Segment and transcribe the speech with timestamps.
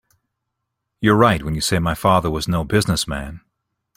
[0.99, 3.41] You're right when you say my father was no business man.